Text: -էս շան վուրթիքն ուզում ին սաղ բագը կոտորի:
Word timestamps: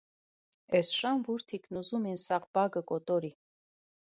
-էս 0.79 0.93
շան 1.01 1.21
վուրթիքն 1.27 1.79
ուզում 1.81 2.09
ին 2.13 2.17
սաղ 2.25 2.51
բագը 2.59 2.85
կոտորի: 2.93 3.33